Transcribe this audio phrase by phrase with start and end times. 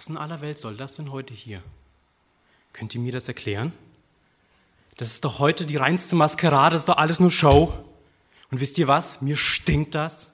[0.00, 1.62] Was in aller Welt soll das denn heute hier?
[2.72, 3.74] Könnt ihr mir das erklären?
[4.96, 7.84] Das ist doch heute die reinste Maskerade, das ist doch alles nur Show.
[8.50, 9.20] Und wisst ihr was?
[9.20, 10.32] Mir stinkt das.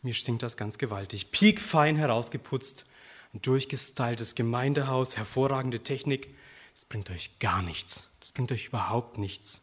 [0.00, 1.30] Mir stinkt das ganz gewaltig.
[1.30, 2.86] Piekfein herausgeputzt,
[3.34, 6.34] ein durchgestyltes Gemeindehaus, hervorragende Technik.
[6.72, 8.04] Das bringt euch gar nichts.
[8.20, 9.60] Das bringt euch überhaupt nichts.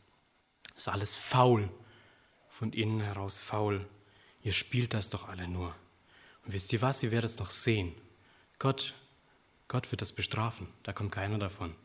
[0.76, 1.72] Das ist alles faul.
[2.50, 3.84] Von innen heraus faul.
[4.44, 5.74] Ihr spielt das doch alle nur.
[6.46, 7.02] Und wisst ihr was?
[7.02, 7.96] Ihr werdet es doch sehen.
[8.60, 8.94] Gott,
[9.68, 10.68] Gott wird das bestrafen.
[10.84, 11.76] Da kommt keiner davon.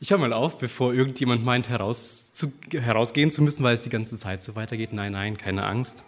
[0.00, 3.90] Ich höre mal auf, bevor irgendjemand meint, heraus zu, herausgehen zu müssen, weil es die
[3.90, 4.92] ganze Zeit so weitergeht.
[4.92, 6.02] Nein, nein, keine Angst.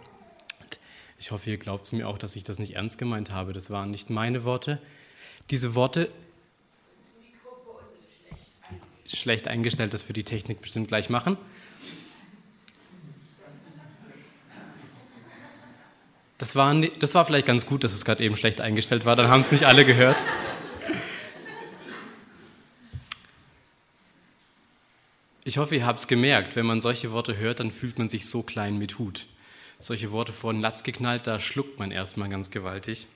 [1.17, 3.53] Ich hoffe, ihr glaubt mir auch, dass ich das nicht ernst gemeint habe.
[3.53, 4.81] Das waren nicht meine Worte.
[5.49, 6.11] Diese Worte.
[9.07, 11.37] Schlecht eingestellt, das wird die Technik bestimmt gleich machen.
[16.37, 19.29] Das war, das war vielleicht ganz gut, dass es gerade eben schlecht eingestellt war, dann
[19.29, 20.17] haben es nicht alle gehört.
[25.47, 28.27] Ich hoffe, ihr habt es gemerkt, wenn man solche Worte hört, dann fühlt man sich
[28.27, 29.27] so klein mit Hut.
[29.79, 33.07] Solche Worte vor den Latz geknallt, da schluckt man erstmal ganz gewaltig.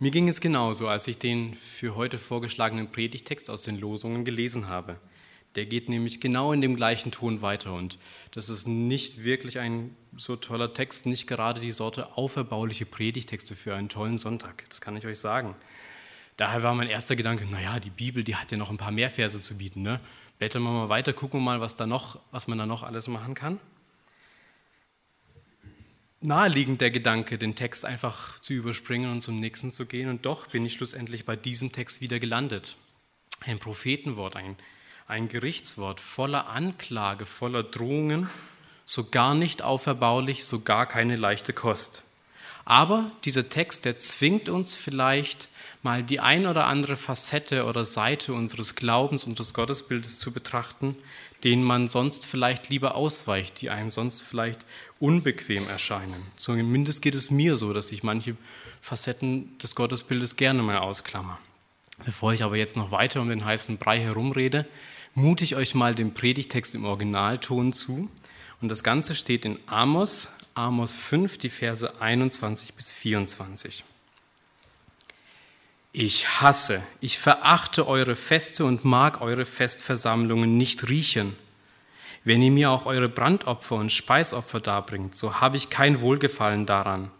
[0.00, 4.68] Mir ging es genauso, als ich den für heute vorgeschlagenen Predigtext aus den Losungen gelesen
[4.68, 4.96] habe.
[5.56, 7.98] Der geht nämlich genau in dem gleichen Ton weiter und
[8.32, 13.74] das ist nicht wirklich ein so toller Text, nicht gerade die Sorte auferbauliche Predigtexte für
[13.74, 14.64] einen tollen Sonntag.
[14.68, 15.54] Das kann ich euch sagen.
[16.36, 19.10] Daher war mein erster Gedanke, naja, die Bibel, die hat ja noch ein paar mehr
[19.10, 19.82] Verse zu bieten.
[19.82, 20.00] Ne?
[20.38, 23.06] Blättern wir mal weiter, gucken wir mal, was, da noch, was man da noch alles
[23.06, 23.60] machen kann.
[26.20, 30.08] Naheliegend der Gedanke, den Text einfach zu überspringen und zum nächsten zu gehen.
[30.08, 32.76] Und doch bin ich schlussendlich bei diesem Text wieder gelandet.
[33.40, 34.56] Ein Prophetenwort, ein,
[35.06, 38.28] ein Gerichtswort voller Anklage, voller Drohungen,
[38.86, 42.04] so gar nicht auferbaulich, so gar keine leichte Kost.
[42.64, 45.48] Aber dieser Text, der zwingt uns vielleicht
[45.82, 50.96] mal die ein oder andere Facette oder Seite unseres Glaubens und des Gottesbildes zu betrachten,
[51.44, 54.64] denen man sonst vielleicht lieber ausweicht, die einem sonst vielleicht
[54.98, 56.22] unbequem erscheinen.
[56.36, 58.34] Zumindest geht es mir so, dass ich manche
[58.80, 61.38] Facetten des Gottesbildes gerne mal ausklammer.
[62.06, 64.66] Bevor ich aber jetzt noch weiter um den heißen Brei herumrede,
[65.14, 68.08] mute ich euch mal den Predigtext im Originalton zu.
[68.60, 73.84] Und das Ganze steht in Amos, Amos 5, die Verse 21 bis 24.
[75.92, 81.36] Ich hasse, ich verachte eure Feste und mag eure Festversammlungen nicht riechen.
[82.24, 87.10] Wenn ihr mir auch eure Brandopfer und Speisopfer darbringt, so habe ich kein Wohlgefallen daran.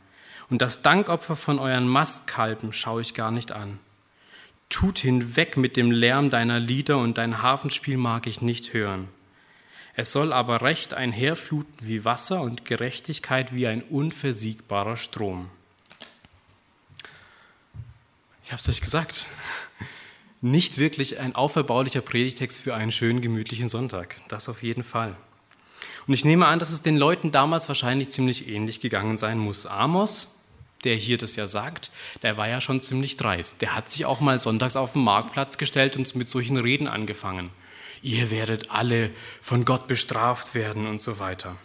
[0.50, 3.78] Und das Dankopfer von euren Mastkalben schaue ich gar nicht an.
[4.74, 9.06] Tut hinweg mit dem Lärm deiner Lieder und dein Hafenspiel mag ich nicht hören.
[9.94, 15.48] Es soll aber Recht einherfluten wie Wasser und Gerechtigkeit wie ein unversiegbarer Strom.
[18.42, 19.28] Ich habe es euch gesagt.
[20.40, 24.16] Nicht wirklich ein auferbaulicher Predigtext für einen schönen, gemütlichen Sonntag.
[24.28, 25.16] Das auf jeden Fall.
[26.08, 29.66] Und ich nehme an, dass es den Leuten damals wahrscheinlich ziemlich ähnlich gegangen sein muss.
[29.66, 30.43] Amos,
[30.84, 31.90] der hier das ja sagt,
[32.22, 33.62] der war ja schon ziemlich dreist.
[33.62, 37.50] Der hat sich auch mal sonntags auf den Marktplatz gestellt und mit solchen Reden angefangen.
[38.02, 41.56] Ihr werdet alle von Gott bestraft werden und so weiter.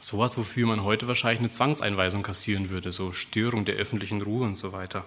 [0.00, 4.56] Sowas, wofür man heute wahrscheinlich eine Zwangseinweisung kassieren würde, so Störung der öffentlichen Ruhe und
[4.56, 5.04] so weiter.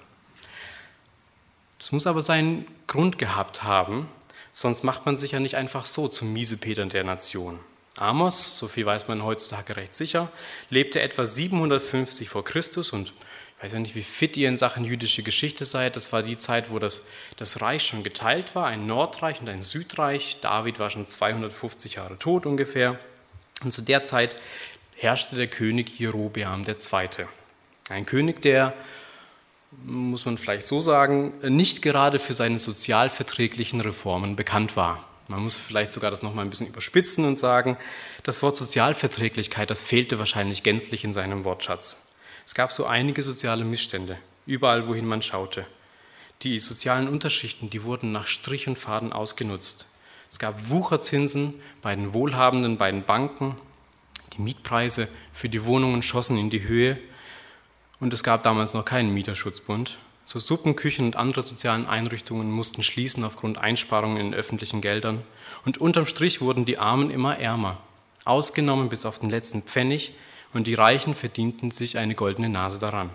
[1.79, 4.07] Das muss aber seinen Grund gehabt haben,
[4.51, 7.59] sonst macht man sich ja nicht einfach so zum Miesepetern der Nation.
[7.97, 10.31] Amos, so viel weiß man heutzutage recht sicher,
[10.69, 13.13] lebte etwa 750 vor Christus und
[13.57, 15.95] ich weiß ja nicht, wie fit ihr in Sachen jüdische Geschichte seid.
[15.95, 17.05] Das war die Zeit, wo das,
[17.37, 20.37] das Reich schon geteilt war, ein Nordreich und ein Südreich.
[20.41, 22.97] David war schon 250 Jahre tot ungefähr.
[23.63, 24.35] Und zu der Zeit
[24.95, 27.27] herrschte der König Jerobeam II.
[27.89, 28.73] Ein König, der
[29.83, 35.07] muss man vielleicht so sagen, nicht gerade für seine sozialverträglichen Reformen bekannt war.
[35.27, 37.77] Man muss vielleicht sogar das nochmal ein bisschen überspitzen und sagen,
[38.23, 42.07] das Wort Sozialverträglichkeit, das fehlte wahrscheinlich gänzlich in seinem Wortschatz.
[42.45, 45.65] Es gab so einige soziale Missstände, überall wohin man schaute.
[46.41, 49.85] Die sozialen Unterschichten, die wurden nach Strich und Faden ausgenutzt.
[50.29, 53.57] Es gab Wucherzinsen bei den Wohlhabenden, bei den Banken.
[54.33, 56.97] Die Mietpreise für die Wohnungen schossen in die Höhe
[57.99, 59.97] und es gab damals noch keinen Mieterschutzbund.
[60.25, 65.23] So Suppenküchen und andere sozialen Einrichtungen mussten schließen aufgrund Einsparungen in öffentlichen Geldern.
[65.65, 67.77] Und unterm Strich wurden die Armen immer ärmer,
[68.25, 70.13] ausgenommen bis auf den letzten Pfennig,
[70.53, 73.09] und die Reichen verdienten sich eine goldene Nase daran.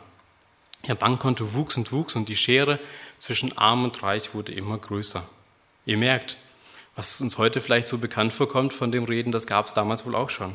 [0.89, 2.79] Ihr Bankkonto wuchs und wuchs und die Schere
[3.19, 5.27] zwischen arm und reich wurde immer größer.
[5.85, 6.37] Ihr merkt,
[6.95, 10.15] was uns heute vielleicht so bekannt vorkommt von dem Reden, das gab es damals wohl
[10.15, 10.55] auch schon.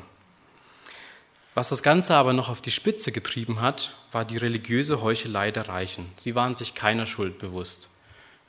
[1.54, 5.68] Was das Ganze aber noch auf die Spitze getrieben hat, war die religiöse Heuchelei der
[5.68, 6.10] Reichen.
[6.16, 7.90] Sie waren sich keiner Schuld bewusst.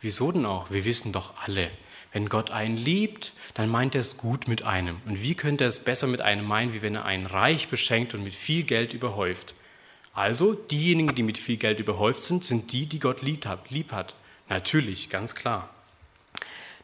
[0.00, 0.70] Wieso denn auch?
[0.70, 1.70] Wir wissen doch alle,
[2.12, 5.00] wenn Gott einen liebt, dann meint er es gut mit einem.
[5.04, 8.14] Und wie könnte er es besser mit einem meinen, wie wenn er einen reich beschenkt
[8.14, 9.54] und mit viel Geld überhäuft?
[10.14, 14.14] Also, diejenigen, die mit viel Geld überhäuft sind, sind die, die Gott lieb hat.
[14.48, 15.70] Natürlich, ganz klar.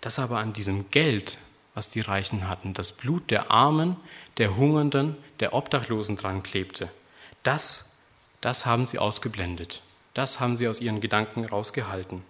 [0.01, 1.39] Dass aber an diesem Geld,
[1.79, 3.95] was die Reichen hatten, das Blut der Armen,
[4.39, 6.91] der Hungernden, der Obdachlosen dran klebte,
[7.45, 7.99] das,
[8.41, 9.81] das haben sie ausgeblendet.
[10.13, 12.25] Das haben sie aus ihren Gedanken rausgehalten.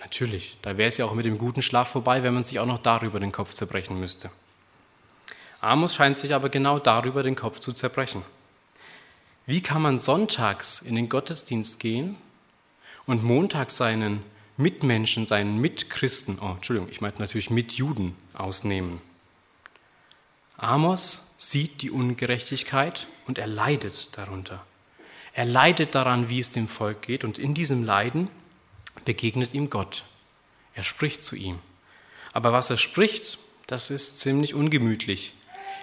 [0.00, 2.66] Natürlich, da wäre es ja auch mit dem guten Schlaf vorbei, wenn man sich auch
[2.66, 4.30] noch darüber den Kopf zerbrechen müsste.
[5.62, 8.22] Amos scheint sich aber genau darüber den Kopf zu zerbrechen.
[9.46, 12.18] Wie kann man sonntags in den Gottesdienst gehen
[13.06, 14.22] und montags seinen
[14.58, 19.00] Mitmenschen, seinen Mitchristen, oh, Entschuldigung, ich meinte natürlich Mitjuden ausnehmen?
[20.56, 24.64] Amos sieht die Ungerechtigkeit und er leidet darunter.
[25.34, 28.28] Er leidet daran, wie es dem Volk geht und in diesem Leiden
[29.04, 30.04] begegnet ihm Gott.
[30.74, 31.58] Er spricht zu ihm.
[32.32, 35.34] Aber was er spricht, das ist ziemlich ungemütlich.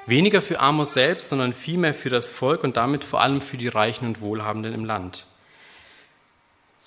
[0.06, 3.68] Weniger für Amos selbst, sondern vielmehr für das Volk und damit vor allem für die
[3.68, 5.26] Reichen und Wohlhabenden im Land.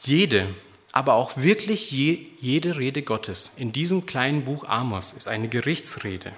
[0.02, 0.54] Jede,
[0.92, 6.32] aber auch wirklich je, jede Rede Gottes in diesem kleinen Buch Amos ist eine Gerichtsrede.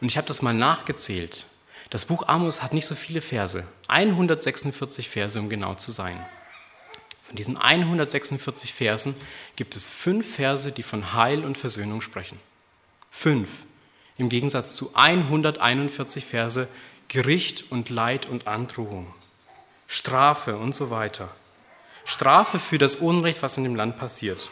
[0.00, 1.46] Und ich habe das mal nachgezählt.
[1.90, 6.24] Das Buch Amos hat nicht so viele Verse, 146 Verse, um genau zu sein.
[7.24, 9.14] Von diesen 146 Versen
[9.56, 12.38] gibt es fünf Verse, die von Heil und Versöhnung sprechen.
[13.10, 13.64] Fünf.
[14.16, 16.68] Im Gegensatz zu 141 Verse
[17.08, 19.12] Gericht und Leid und Androhung.
[19.86, 21.34] Strafe und so weiter.
[22.08, 24.48] Strafe für das Unrecht, was in dem Land passiert.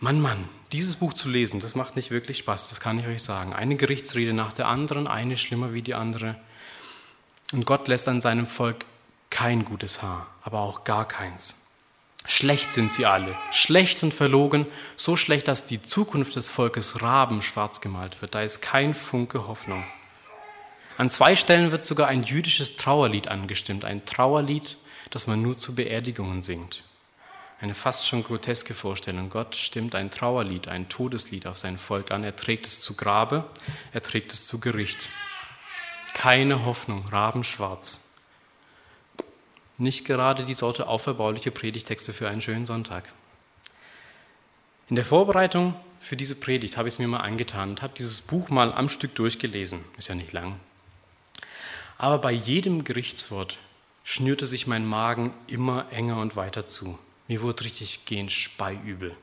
[0.00, 3.22] Mann, Mann, dieses Buch zu lesen, das macht nicht wirklich Spaß, das kann ich euch
[3.22, 3.52] sagen.
[3.52, 6.34] Eine Gerichtsrede nach der anderen, eine schlimmer wie die andere.
[7.52, 8.84] Und Gott lässt an seinem Volk
[9.30, 11.66] kein gutes Haar, aber auch gar keins.
[12.26, 14.66] Schlecht sind sie alle, schlecht und verlogen,
[14.96, 18.34] so schlecht, dass die Zukunft des Volkes Raben schwarz gemalt wird.
[18.34, 19.84] Da ist kein Funke Hoffnung.
[20.96, 24.78] An zwei Stellen wird sogar ein jüdisches Trauerlied angestimmt, ein Trauerlied,
[25.10, 26.84] das man nur zu Beerdigungen singt.
[27.60, 29.30] Eine fast schon groteske Vorstellung.
[29.30, 32.22] Gott stimmt ein Trauerlied, ein Todeslied auf sein Volk an.
[32.22, 33.44] Er trägt es zu Grabe,
[33.92, 35.08] er trägt es zu Gericht.
[36.14, 38.14] Keine Hoffnung, rabenschwarz.
[39.76, 43.12] Nicht gerade die Sorte auferbauliche Predigtexte für einen schönen Sonntag.
[44.88, 48.22] In der Vorbereitung für diese Predigt habe ich es mir mal angetan und habe dieses
[48.22, 49.84] Buch mal am Stück durchgelesen.
[49.96, 50.58] Ist ja nicht lang.
[51.98, 53.58] Aber bei jedem Gerichtswort
[54.10, 56.98] schnürte sich mein Magen immer enger und weiter zu.
[57.26, 59.14] Mir wurde richtig gehend speiübel.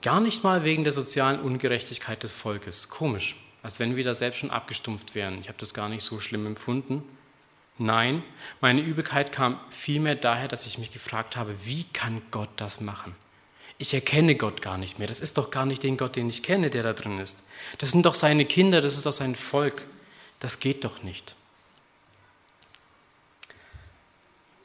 [0.00, 2.88] Gar nicht mal wegen der sozialen Ungerechtigkeit des Volkes.
[2.88, 3.34] Komisch,
[3.64, 5.40] als wenn wir da selbst schon abgestumpft wären.
[5.40, 7.02] Ich habe das gar nicht so schlimm empfunden.
[7.78, 8.22] Nein,
[8.60, 13.16] meine Übelkeit kam vielmehr daher, dass ich mich gefragt habe, wie kann Gott das machen?
[13.78, 15.08] Ich erkenne Gott gar nicht mehr.
[15.08, 17.42] Das ist doch gar nicht den Gott, den ich kenne, der da drin ist.
[17.78, 19.84] Das sind doch seine Kinder, das ist doch sein Volk.
[20.38, 21.34] Das geht doch nicht.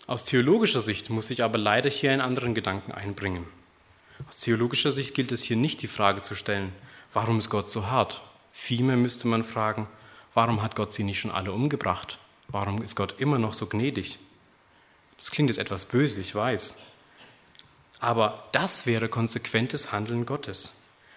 [0.07, 3.48] Aus theologischer Sicht muss ich aber leider hier einen anderen Gedanken einbringen.
[4.30, 6.74] Aus theologischer Sicht gilt es hier nicht die Frage zu stellen,
[7.12, 8.22] warum ist Gott so hart?
[8.52, 9.88] Vielmehr müsste man fragen,
[10.36, 12.19] warum hat Gott sie nicht schon alle umgebracht?
[12.50, 14.19] Warum ist Gott immer noch so gnädig?
[15.18, 16.84] Das klingt jetzt etwas böse, ich weiß.
[18.00, 20.74] Aber das wäre konsequentes Handeln Gottes.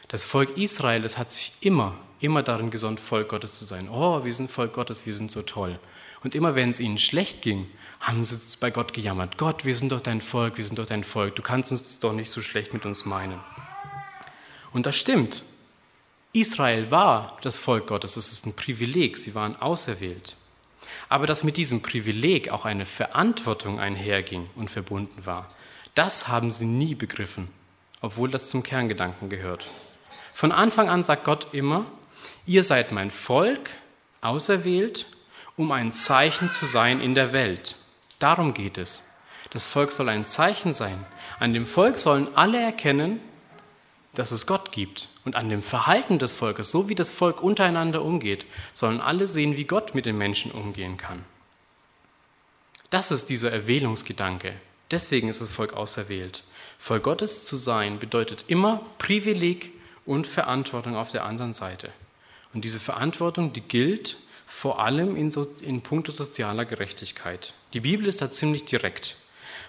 [0.08, 3.88] Das Volk Israel, das hat sich immer, immer darin gesonnt, Volk Gottes zu sein.
[3.88, 5.78] Oh, wir sind Volk Gottes, wir sind so toll.
[6.22, 7.70] Und immer wenn es ihnen schlecht ging,
[8.00, 9.38] haben sie bei Gott gejammert.
[9.38, 11.36] Gott, wir sind doch dein Volk, wir sind doch dein Volk.
[11.36, 13.40] Du kannst uns doch nicht so schlecht mit uns meinen.
[14.72, 15.42] Und das stimmt.
[16.32, 20.36] Israel war das Volk Gottes, das ist ein Privileg, sie waren auserwählt
[21.08, 25.48] aber dass mit diesem Privileg auch eine Verantwortung einherging und verbunden war,
[25.94, 27.48] das haben sie nie begriffen,
[28.00, 29.68] obwohl das zum Kerngedanken gehört.
[30.32, 31.84] Von Anfang an sagt Gott immer,
[32.46, 33.70] ihr seid mein Volk,
[34.20, 35.06] auserwählt,
[35.56, 37.76] um ein Zeichen zu sein in der Welt.
[38.18, 39.12] Darum geht es.
[39.50, 41.04] Das Volk soll ein Zeichen sein.
[41.38, 43.20] An dem Volk sollen alle erkennen,
[44.14, 45.08] dass es Gott gibt.
[45.24, 49.56] Und an dem Verhalten des Volkes, so wie das Volk untereinander umgeht, sollen alle sehen,
[49.56, 51.24] wie Gott mit den Menschen umgehen kann.
[52.90, 54.54] Das ist dieser Erwählungsgedanke.
[54.90, 56.42] Deswegen ist das Volk auserwählt.
[56.78, 59.72] Volk Gottes zu sein bedeutet immer Privileg
[60.06, 61.90] und Verantwortung auf der anderen Seite.
[62.54, 67.52] Und diese Verantwortung, die gilt vor allem in, so, in puncto sozialer Gerechtigkeit.
[67.74, 69.16] Die Bibel ist da ziemlich direkt.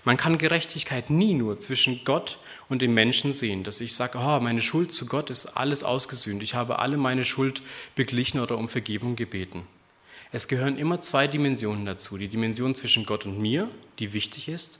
[0.06, 2.38] Man kann Gerechtigkeit nie nur zwischen Gott
[2.70, 6.42] und dem Menschen sehen, dass ich sage, oh, meine Schuld zu Gott ist alles ausgesühnt,
[6.42, 7.62] ich habe alle meine Schuld
[7.96, 9.68] beglichen oder um Vergebung gebeten.
[10.32, 12.18] Es gehören immer zwei Dimensionen dazu.
[12.18, 14.80] Die Dimension zwischen Gott und mir, die wichtig ist,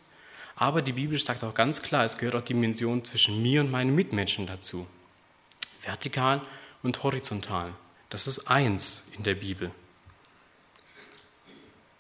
[0.56, 3.72] aber die Bibel sagt auch ganz klar, es gehört auch die Dimension zwischen mir und
[3.72, 4.88] meinen Mitmenschen dazu.
[5.82, 6.42] Vertikal
[6.84, 7.74] und horizontal.
[8.10, 9.72] Das ist eins in der Bibel.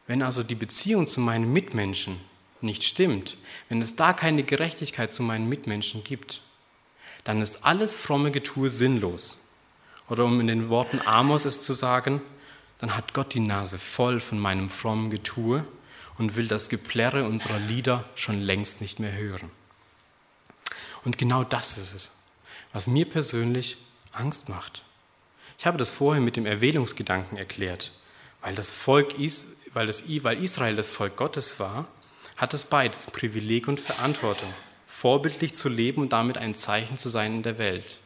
[0.07, 2.19] Wenn also die Beziehung zu meinen Mitmenschen
[2.61, 3.37] nicht stimmt,
[3.69, 6.41] wenn es da keine Gerechtigkeit zu meinen Mitmenschen gibt,
[7.23, 9.39] dann ist alles fromme Getue sinnlos.
[10.09, 12.21] Oder um in den Worten Amos es zu sagen,
[12.79, 15.65] dann hat Gott die Nase voll von meinem frommen Getue
[16.17, 19.51] und will das Geplärre unserer Lieder schon längst nicht mehr hören.
[21.03, 22.15] Und genau das ist es,
[22.73, 23.77] was mir persönlich
[24.11, 24.83] Angst macht.
[25.59, 27.91] Ich habe das vorher mit dem Erwählungsgedanken erklärt,
[28.39, 29.15] weil das Volk,
[29.73, 31.85] weil, das, weil Israel das Volk Gottes war,
[32.37, 34.47] hat es beides, Privileg und Verantwortung,
[34.85, 37.99] vorbildlich zu leben und damit ein Zeichen zu sein in der Welt.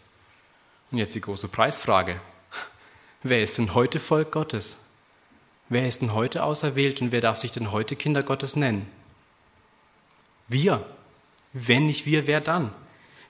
[0.89, 2.19] Und jetzt die große Preisfrage.
[3.21, 4.85] Wer ist denn heute Volk Gottes?
[5.69, 8.89] Wer ist denn heute auserwählt und wer darf sich denn heute Kinder Gottes nennen?
[10.47, 10.83] Wir.
[11.53, 12.73] Wenn nicht wir, wer dann?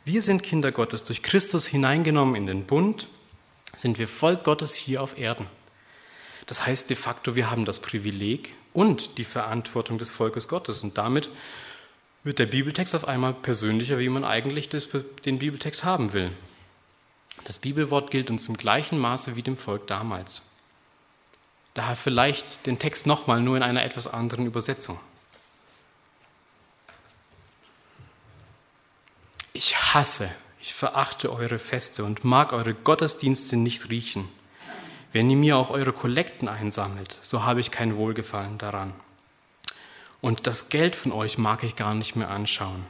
[0.05, 3.09] Wir sind Kinder Gottes, durch Christus hineingenommen in den Bund,
[3.75, 5.47] sind wir Volk Gottes hier auf Erden.
[6.45, 10.83] Das heißt de facto, wir haben das Privileg und die Verantwortung des Volkes Gottes.
[10.83, 11.29] Und damit
[12.23, 16.31] wird der Bibeltext auf einmal persönlicher, wie man eigentlich den Bibeltext haben will.
[17.45, 20.43] Das Bibelwort gilt uns im gleichen Maße wie dem Volk damals.
[21.73, 24.99] Daher vielleicht den Text nochmal nur in einer etwas anderen Übersetzung.
[29.53, 34.29] Ich hasse, ich verachte eure Feste und mag eure Gottesdienste nicht riechen.
[35.11, 38.93] Wenn ihr mir auch eure Kollekten einsammelt, so habe ich kein Wohlgefallen daran.
[40.21, 42.85] Und das Geld von euch mag ich gar nicht mehr anschauen.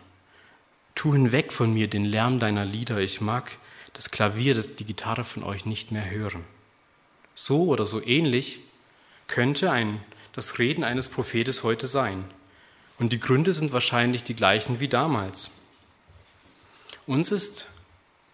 [0.93, 3.57] Tu hinweg von mir den Lärm deiner Lieder, ich mag
[3.93, 6.43] das Klavier, die Gitarre von euch nicht mehr hören.
[7.33, 8.59] So oder so ähnlich
[9.25, 9.99] könnte ein,
[10.33, 12.23] das Reden eines Prophetes heute sein.
[12.99, 15.49] Und die Gründe sind wahrscheinlich die gleichen wie damals.
[17.05, 17.67] Uns ist,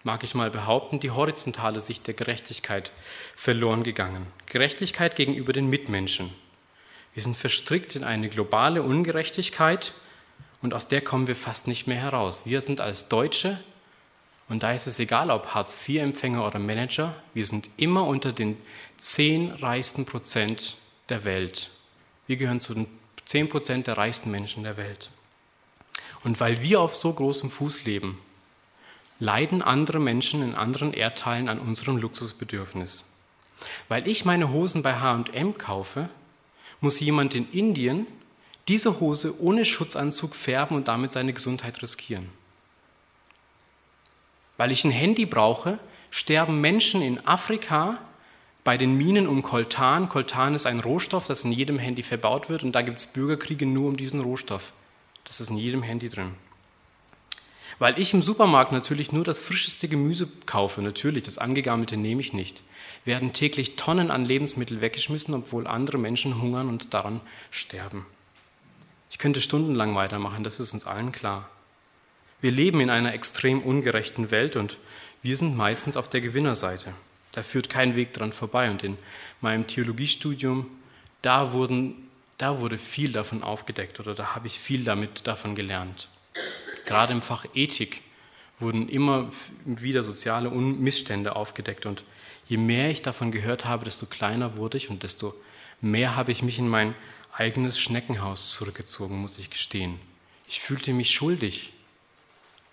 [0.04, 2.92] mag ich mal behaupten, die horizontale Sicht der Gerechtigkeit
[3.36, 4.28] verloren gegangen.
[4.46, 6.34] Gerechtigkeit gegenüber den Mitmenschen.
[7.14, 9.94] Wir sind verstrickt in eine globale Ungerechtigkeit
[10.62, 12.44] und aus der kommen wir fast nicht mehr heraus.
[12.46, 13.60] Wir sind als Deutsche,
[14.48, 18.58] und da ist es egal, ob Hartz-IV-Empfänger oder Manager, wir sind immer unter den
[18.98, 20.78] zehn reichsten Prozent
[21.10, 21.70] der Welt.
[22.28, 22.88] Wir gehören zu den
[23.26, 25.12] 10 Prozent der reichsten Menschen der Welt.
[26.24, 28.20] Und weil wir auf so großem Fuß leben,
[29.20, 33.06] leiden andere Menschen in anderen Erdteilen an unserem Luxusbedürfnis.
[33.90, 36.10] Weil ich meine Hosen bei HM kaufe,
[36.80, 38.08] muss jemand in Indien
[38.68, 42.30] diese Hose ohne Schutzanzug färben und damit seine Gesundheit riskieren.
[44.58, 45.80] Weil ich ein Handy brauche,
[46.12, 48.00] sterben Menschen in Afrika
[48.64, 50.10] bei den Minen um Koltan.
[50.10, 53.66] Koltan ist ein Rohstoff, das in jedem Handy verbaut wird und da gibt es Bürgerkriege
[53.66, 54.74] nur um diesen Rohstoff.
[55.24, 56.36] Das ist in jedem Handy drin.
[57.80, 62.34] Weil ich im Supermarkt natürlich nur das frischeste Gemüse kaufe, natürlich, das angegammelte nehme ich
[62.34, 62.62] nicht,
[63.06, 67.22] werden täglich Tonnen an Lebensmitteln weggeschmissen, obwohl andere Menschen hungern und daran
[67.52, 68.06] sterben.
[69.10, 71.50] Ich könnte stundenlang weitermachen, das ist uns allen klar.
[72.42, 74.78] Wir leben in einer extrem ungerechten Welt und
[75.22, 76.94] wir sind meistens auf der Gewinnerseite.
[77.32, 78.72] Da führt kein Weg dran vorbei.
[78.72, 78.98] Und in
[79.42, 80.68] meinem Theologiestudium,
[81.22, 86.08] da, wurden, da wurde viel davon aufgedeckt oder da habe ich viel damit davon gelernt.
[86.86, 88.02] Gerade im Fach Ethik
[88.60, 89.32] wurden immer
[89.66, 91.86] wieder soziale Missstände aufgedeckt.
[91.86, 92.04] Und
[92.48, 95.34] je mehr ich davon gehört habe, desto kleiner wurde ich und desto
[95.82, 96.96] mehr habe ich mich in mein
[97.32, 100.00] eigenes Schneckenhaus zurückgezogen, muss ich gestehen.
[100.48, 101.74] Ich fühlte mich schuldig.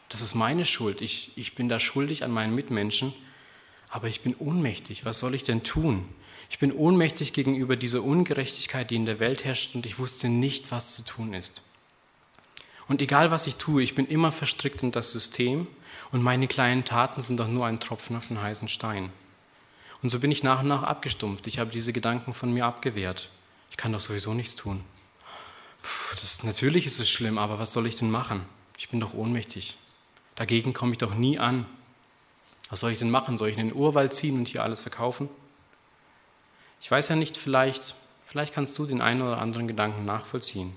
[0.09, 1.01] Das ist meine Schuld.
[1.01, 3.13] Ich, ich bin da schuldig an meinen Mitmenschen
[3.97, 5.05] aber ich bin ohnmächtig.
[5.05, 6.05] Was soll ich denn tun?
[6.51, 10.71] Ich bin ohnmächtig gegenüber dieser Ungerechtigkeit, die in der Welt herrscht, und ich wusste nicht,
[10.71, 11.63] was zu tun ist.
[12.89, 15.67] Und egal, was ich tue, ich bin immer verstrickt in das System
[16.13, 19.11] und meine kleinen Taten sind doch nur ein Tropfen auf den heißen Stein.
[20.03, 21.47] Und so bin ich nach und nach abgestumpft.
[21.47, 23.31] Ich habe diese Gedanken von mir abgewehrt.
[23.71, 24.85] Ich kann doch sowieso nichts tun.
[25.83, 28.45] Puh, das, natürlich ist es schlimm, aber was soll ich denn machen?
[28.79, 29.77] Ich bin doch ohnmächtig.
[30.37, 31.67] Dagegen komme ich doch nie an.
[32.69, 33.39] Was soll ich denn machen?
[33.39, 35.29] Soll ich in den Urwald ziehen und hier alles verkaufen?
[36.81, 40.73] Ich weiß ja nicht, vielleicht, vielleicht kannst du den einen oder anderen Gedanken nachvollziehen.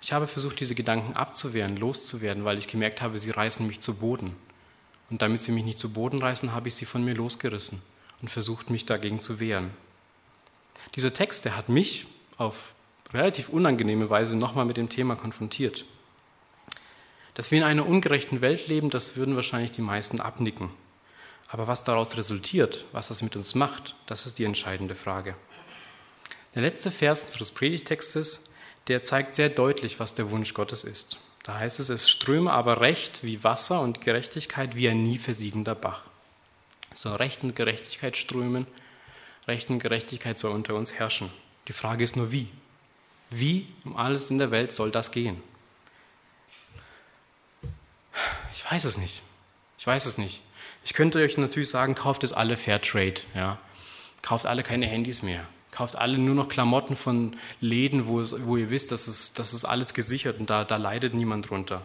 [0.00, 3.94] Ich habe versucht, diese Gedanken abzuwehren, loszuwerden, weil ich gemerkt habe, sie reißen mich zu
[3.94, 4.36] Boden.
[5.10, 7.82] Und damit sie mich nicht zu Boden reißen, habe ich sie von mir losgerissen
[8.20, 9.70] und versucht, mich dagegen zu wehren.
[10.94, 12.74] Dieser Text, der hat mich auf
[13.12, 15.84] relativ unangenehme Weise nochmal mit dem Thema konfrontiert.
[17.34, 20.70] Dass wir in einer ungerechten Welt leben, das würden wahrscheinlich die meisten abnicken.
[21.48, 25.34] Aber was daraus resultiert, was das mit uns macht, das ist die entscheidende Frage.
[26.54, 28.47] Der letzte Vers unseres Predigtextes,
[28.88, 31.18] der zeigt sehr deutlich, was der Wunsch Gottes ist.
[31.42, 35.74] Da heißt es, es ströme aber Recht wie Wasser und Gerechtigkeit wie ein nie versiegender
[35.74, 36.04] Bach.
[36.92, 38.66] So Recht und Gerechtigkeit strömen,
[39.46, 41.30] Recht und Gerechtigkeit soll unter uns herrschen.
[41.68, 42.48] Die Frage ist nur wie.
[43.30, 45.42] Wie um alles in der Welt soll das gehen?
[48.54, 49.22] Ich weiß es nicht.
[49.78, 50.42] Ich weiß es nicht.
[50.84, 53.58] Ich könnte euch natürlich sagen, kauft es alle Fairtrade, ja.
[54.22, 55.46] Kauft alle keine Handys mehr.
[55.70, 59.52] Kauft alle nur noch Klamotten von Läden, wo, es, wo ihr wisst, das ist, das
[59.52, 61.82] ist alles gesichert und da, da leidet niemand drunter.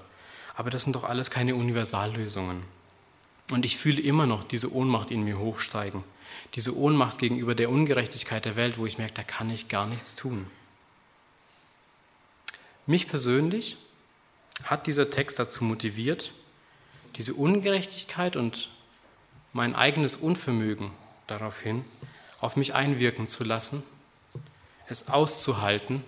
[0.56, 2.63] Aber das sind doch alles keine Universallösungen.
[3.52, 6.04] Und ich fühle immer noch diese Ohnmacht in mir hochsteigen.
[6.56, 10.16] Diese Ohnmacht gegenüber der Ungerechtigkeit der Welt, wo ich merke, da kann ich gar nichts
[10.16, 10.48] tun.
[12.86, 13.78] Mich persönlich
[14.63, 16.32] hat dieser Text dazu motiviert,
[17.16, 18.70] diese Ungerechtigkeit und
[19.52, 20.92] mein eigenes Unvermögen
[21.28, 21.86] daraufhin
[22.44, 23.84] auf mich einwirken zu lassen,
[24.88, 26.04] es auszuhalten,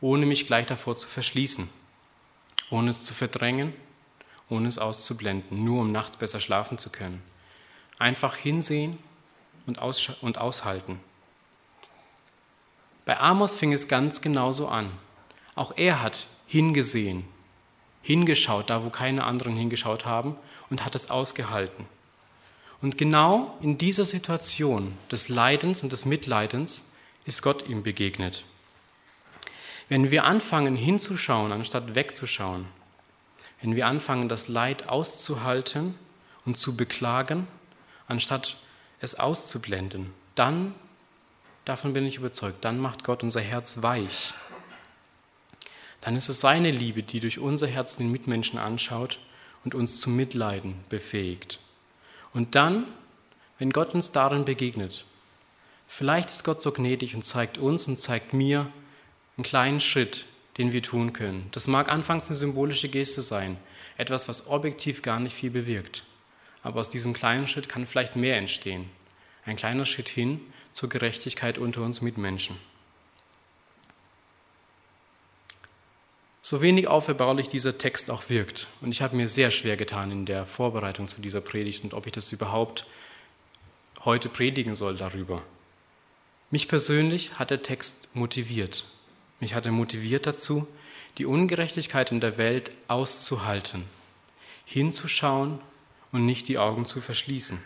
[0.00, 1.68] ohne mich gleich davor zu verschließen,
[2.70, 3.74] ohne es zu verdrängen,
[4.48, 7.22] ohne es auszublenden, nur um nachts besser schlafen zu können.
[7.98, 8.98] Einfach hinsehen
[9.66, 11.00] und, aus und aushalten.
[13.04, 14.90] Bei Amos fing es ganz genauso an.
[15.54, 17.24] Auch er hat hingesehen,
[18.02, 20.36] hingeschaut, da wo keine anderen hingeschaut haben,
[20.70, 21.86] und hat es ausgehalten.
[22.84, 26.92] Und genau in dieser Situation des Leidens und des Mitleidens
[27.24, 28.44] ist Gott ihm begegnet.
[29.88, 32.66] Wenn wir anfangen hinzuschauen, anstatt wegzuschauen,
[33.62, 35.94] wenn wir anfangen, das Leid auszuhalten
[36.44, 37.46] und zu beklagen,
[38.06, 38.58] anstatt
[39.00, 40.74] es auszublenden, dann,
[41.64, 44.34] davon bin ich überzeugt, dann macht Gott unser Herz weich
[46.02, 49.18] dann ist es seine Liebe, die durch unser Herz den Mitmenschen anschaut
[49.64, 51.60] und uns zum Mitleiden befähigt.
[52.34, 52.84] Und dann,
[53.58, 55.06] wenn Gott uns darin begegnet,
[55.86, 58.70] vielleicht ist Gott so gnädig und zeigt uns und zeigt mir
[59.36, 60.26] einen kleinen Schritt,
[60.58, 61.48] den wir tun können.
[61.52, 63.56] Das mag anfangs eine symbolische Geste sein,
[63.96, 66.04] etwas, was objektiv gar nicht viel bewirkt.
[66.62, 68.90] Aber aus diesem kleinen Schritt kann vielleicht mehr entstehen.
[69.44, 70.40] Ein kleiner Schritt hin
[70.72, 72.56] zur Gerechtigkeit unter uns Mitmenschen.
[76.54, 80.24] So wenig auferbaulich dieser Text auch wirkt, und ich habe mir sehr schwer getan in
[80.24, 82.86] der Vorbereitung zu dieser Predigt und ob ich das überhaupt
[84.04, 85.42] heute predigen soll darüber.
[86.52, 88.84] Mich persönlich hat der Text motiviert.
[89.40, 90.68] Mich hat er motiviert dazu,
[91.18, 93.86] die Ungerechtigkeit in der Welt auszuhalten,
[94.64, 95.58] hinzuschauen
[96.12, 97.58] und nicht die Augen zu verschließen,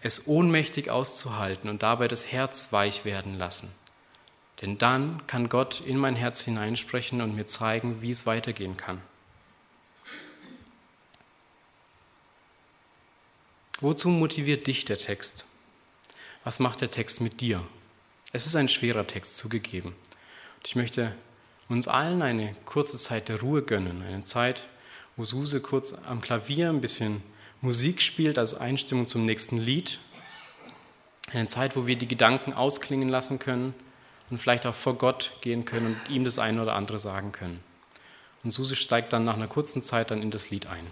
[0.00, 3.74] es ohnmächtig auszuhalten und dabei das Herz weich werden lassen
[4.60, 9.00] denn dann kann Gott in mein Herz hineinsprechen und mir zeigen, wie es weitergehen kann.
[13.80, 15.46] Wozu motiviert dich der Text?
[16.44, 17.66] Was macht der Text mit dir?
[18.32, 19.94] Es ist ein schwerer Text zugegeben.
[20.56, 21.14] Und ich möchte
[21.68, 24.68] uns allen eine kurze Zeit der Ruhe gönnen, eine Zeit,
[25.16, 27.22] wo Suse kurz am Klavier ein bisschen
[27.62, 29.98] Musik spielt als Einstimmung zum nächsten Lied,
[31.32, 33.74] eine Zeit, wo wir die Gedanken ausklingen lassen können
[34.30, 37.60] und vielleicht auch vor Gott gehen können und ihm das eine oder andere sagen können.
[38.42, 40.86] Und Susi steigt dann nach einer kurzen Zeit dann in das Lied ein.